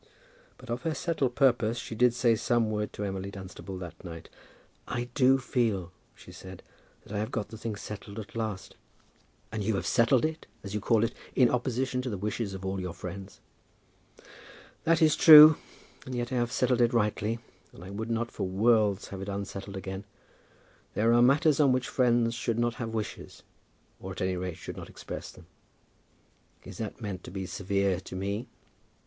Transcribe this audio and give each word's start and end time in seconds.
But 0.57 0.71
of 0.71 0.81
her 0.81 0.95
settled 0.95 1.35
purpose 1.35 1.77
she 1.77 1.93
did 1.93 2.15
say 2.15 2.35
some 2.35 2.71
word 2.71 2.91
to 2.93 3.03
Emily 3.03 3.29
Dunstable 3.29 3.77
that 3.77 4.03
night. 4.03 4.29
"I 4.87 5.09
do 5.13 5.37
feel," 5.37 5.91
she 6.15 6.31
said, 6.31 6.63
"that 7.03 7.11
I 7.13 7.19
have 7.19 7.29
got 7.29 7.49
the 7.49 7.57
thing 7.59 7.75
settled 7.75 8.17
at 8.17 8.35
last." 8.35 8.75
"And 9.51 9.63
you 9.63 9.75
have 9.75 9.85
settled 9.85 10.25
it, 10.25 10.47
as 10.63 10.73
you 10.73 10.79
call 10.81 11.03
it, 11.03 11.13
in 11.35 11.51
opposition 11.51 12.01
to 12.01 12.09
the 12.09 12.17
wishes 12.17 12.55
of 12.55 12.65
all 12.65 12.79
your 12.81 12.95
friends?" 12.95 13.41
"That 14.85 15.03
is 15.03 15.15
true; 15.15 15.57
and 16.03 16.15
yet 16.15 16.31
I 16.31 16.35
have 16.37 16.51
settled 16.51 16.81
it 16.81 16.93
rightly, 16.93 17.37
and 17.71 17.83
I 17.83 17.91
would 17.91 18.09
not 18.09 18.31
for 18.31 18.47
worlds 18.47 19.09
have 19.09 19.21
it 19.21 19.29
unsettled 19.29 19.77
again. 19.77 20.03
There 20.95 21.13
are 21.13 21.21
matters 21.21 21.59
on 21.59 21.73
which 21.73 21.87
friends 21.87 22.33
should 22.33 22.57
not 22.57 22.73
have 22.81 22.89
wishes, 22.89 23.43
or 23.99 24.13
at 24.13 24.21
any 24.21 24.35
rate 24.35 24.57
should 24.57 24.77
not 24.77 24.89
express 24.89 25.31
them." 25.31 25.45
"Is 26.63 26.79
that 26.79 27.01
meant 27.01 27.23
to 27.25 27.29
be 27.29 27.45
severe 27.45 27.99
to 27.99 28.15
me?" 28.15 28.47